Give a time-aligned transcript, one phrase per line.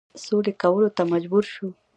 [0.23, 1.67] سولي کولو ته مجبور شو.